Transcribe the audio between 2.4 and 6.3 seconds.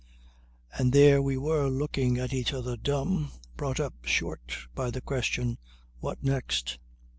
other, dumb, brought up short by the question "What